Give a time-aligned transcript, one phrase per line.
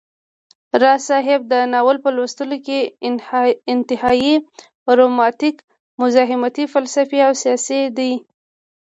[0.81, 2.79] راز صاحب دا ناول په لوستلو کي
[3.73, 4.33] انتهائى
[4.99, 5.55] رومانتيک،
[6.01, 8.11] مزاحمتى، فلسفى او سياسى دى